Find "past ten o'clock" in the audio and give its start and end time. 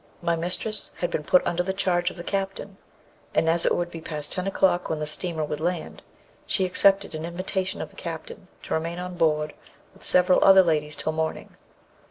4.01-4.89